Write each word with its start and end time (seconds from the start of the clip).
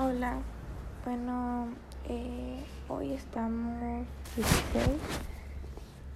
Hola, 0.00 0.38
bueno, 1.04 1.70
eh, 2.08 2.62
hoy 2.88 3.14
estamos 3.14 3.80
16, 4.36 4.86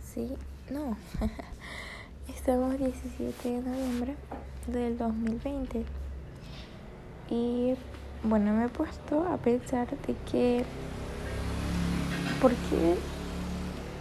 sí, 0.04 0.32
no, 0.70 0.96
estamos 2.28 2.78
17 2.78 3.48
de 3.50 3.60
noviembre 3.60 4.14
del 4.68 4.96
2020 4.96 5.84
y 7.28 7.74
bueno, 8.22 8.52
me 8.52 8.66
he 8.66 8.68
puesto 8.68 9.26
a 9.26 9.36
pensar 9.38 9.88
de 10.06 10.14
que, 10.30 10.64
¿por 12.40 12.52
qué 12.52 12.94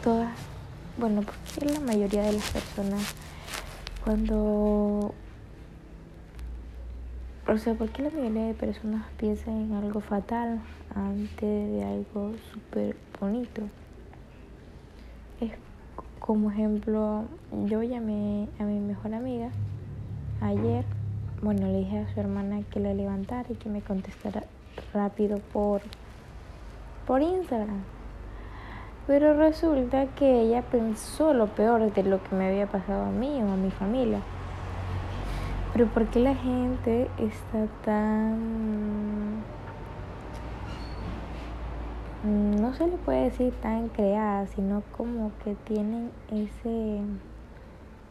todas, 0.04 0.38
bueno, 1.00 1.24
por 1.24 1.34
qué 1.58 1.66
la 1.74 1.80
mayoría 1.80 2.22
de 2.22 2.34
las 2.34 2.52
personas 2.52 3.02
cuando 4.04 5.16
o 7.48 7.58
sea, 7.58 7.74
¿por 7.74 7.90
qué 7.90 8.04
la 8.04 8.10
mayoría 8.12 8.46
de 8.46 8.54
personas 8.54 9.04
piensan 9.18 9.56
en 9.56 9.74
algo 9.74 10.00
fatal 10.00 10.62
antes 10.96 11.72
de 11.72 11.84
algo 11.84 12.34
súper 12.54 12.96
bonito? 13.20 13.64
Es 15.40 15.52
como 16.20 16.52
ejemplo, 16.52 17.26
yo 17.66 17.82
llamé 17.82 18.48
a 18.60 18.64
mi 18.64 18.80
mejor 18.80 19.14
amiga 19.16 19.50
ayer, 20.40 20.86
bueno, 21.42 21.68
le 21.68 21.80
dije 21.80 22.00
a 22.00 22.14
su 22.14 22.20
hermana 22.20 22.62
que 22.72 22.80
la 22.80 22.94
levantara 22.94 23.48
y 23.50 23.56
que 23.56 23.70
me 23.70 23.82
contestara 23.82 24.44
rápido 24.94 25.40
por, 25.52 25.82
por 27.08 27.22
Instagram. 27.22 27.82
Pero 29.08 29.36
resulta 29.36 30.06
que 30.06 30.42
ella 30.42 30.62
pensó 30.62 31.34
lo 31.34 31.48
peor 31.48 31.92
de 31.92 32.04
lo 32.04 32.24
que 32.24 32.36
me 32.36 32.48
había 32.48 32.68
pasado 32.68 33.06
a 33.06 33.12
mí 33.12 33.42
o 33.42 33.52
a 33.52 33.56
mi 33.56 33.72
familia. 33.72 34.20
Pero 35.74 35.88
¿por 35.88 36.06
qué 36.08 36.20
la 36.20 36.36
gente 36.36 37.08
está 37.18 37.66
tan... 37.86 39.42
No 42.24 42.74
se 42.74 42.88
le 42.88 42.98
puede 42.98 43.24
decir 43.24 43.54
tan 43.62 43.88
creada, 43.90 44.46
sino 44.48 44.84
como 44.96 45.32
que 45.44 45.56
tienen 45.56 46.12
ese, 46.30 47.00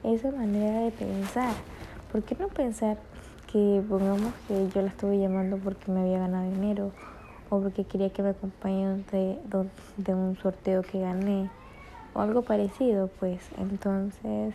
esa 0.02 0.30
manera 0.32 0.80
de 0.80 0.90
pensar. 0.90 1.52
¿Por 2.10 2.22
qué 2.22 2.34
no 2.34 2.48
pensar 2.48 2.96
que, 3.52 3.82
pongamos 3.88 4.32
que 4.48 4.68
yo 4.74 4.82
la 4.82 4.88
estuve 4.88 5.18
llamando 5.18 5.58
porque 5.58 5.92
me 5.92 6.00
había 6.00 6.18
ganado 6.18 6.50
dinero 6.50 6.90
o 7.50 7.60
porque 7.60 7.84
quería 7.84 8.10
que 8.10 8.22
me 8.22 8.30
acompañe 8.30 9.04
de, 9.12 9.38
de 9.98 10.14
un 10.14 10.36
sorteo 10.38 10.82
que 10.82 10.98
gané 10.98 11.50
o 12.14 12.20
algo 12.20 12.42
parecido? 12.42 13.08
Pues 13.20 13.48
entonces 13.58 14.54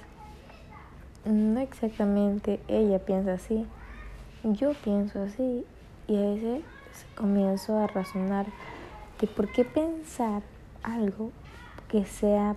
no 1.25 1.59
exactamente 1.59 2.59
ella 2.67 2.99
piensa 2.99 3.33
así, 3.33 3.65
yo 4.43 4.73
pienso 4.83 5.23
así 5.23 5.65
y 6.07 6.17
a 6.17 6.21
veces 6.21 6.61
comienzo 7.15 7.77
a 7.77 7.87
razonar 7.87 8.45
de 9.19 9.27
por 9.27 9.51
qué 9.51 9.65
pensar 9.65 10.43
algo 10.83 11.31
que 11.89 12.05
sea, 12.05 12.55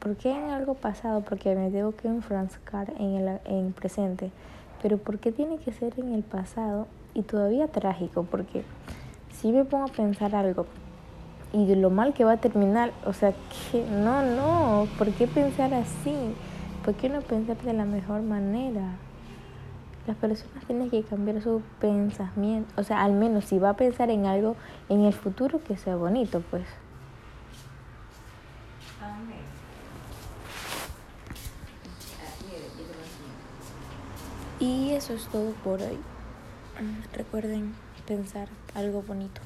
por 0.00 0.16
qué 0.16 0.30
en 0.32 0.50
algo 0.50 0.74
pasado, 0.74 1.20
porque 1.20 1.54
me 1.54 1.70
debo 1.70 1.92
que 1.92 2.08
enfrascar 2.08 2.92
en 2.98 3.16
el 3.16 3.40
en 3.44 3.72
presente, 3.72 4.30
pero 4.82 4.98
por 4.98 5.18
qué 5.18 5.32
tiene 5.32 5.58
que 5.58 5.72
ser 5.72 5.98
en 5.98 6.12
el 6.12 6.22
pasado 6.22 6.86
y 7.14 7.22
todavía 7.22 7.68
trágico, 7.68 8.24
porque 8.28 8.64
si 9.32 9.52
me 9.52 9.64
pongo 9.64 9.84
a 9.84 9.92
pensar 9.92 10.34
algo 10.34 10.66
y 11.52 11.66
de 11.66 11.76
lo 11.76 11.90
mal 11.90 12.14
que 12.14 12.24
va 12.24 12.32
a 12.32 12.36
terminar, 12.36 12.92
o 13.06 13.12
sea, 13.12 13.32
que 13.70 13.84
no, 13.90 14.22
no, 14.22 14.88
¿por 14.98 15.10
qué 15.12 15.26
pensar 15.26 15.72
así? 15.72 16.34
¿Por 16.88 16.96
qué 16.96 17.10
no 17.10 17.20
pensar 17.20 17.58
de 17.58 17.74
la 17.74 17.84
mejor 17.84 18.22
manera? 18.22 18.96
Las 20.06 20.16
personas 20.16 20.64
tienen 20.64 20.88
que 20.88 21.02
cambiar 21.02 21.42
su 21.42 21.60
pensamiento, 21.82 22.72
o 22.80 22.82
sea, 22.82 23.04
al 23.04 23.12
menos 23.12 23.44
si 23.44 23.58
va 23.58 23.68
a 23.68 23.76
pensar 23.76 24.08
en 24.08 24.24
algo 24.24 24.56
en 24.88 25.02
el 25.02 25.12
futuro 25.12 25.62
que 25.62 25.76
sea 25.76 25.96
bonito, 25.96 26.42
pues. 26.50 26.64
Y 34.58 34.92
eso 34.92 35.12
es 35.12 35.26
todo 35.26 35.50
por 35.62 35.82
hoy. 35.82 35.98
Recuerden 37.12 37.74
pensar 38.06 38.48
algo 38.74 39.02
bonito. 39.02 39.42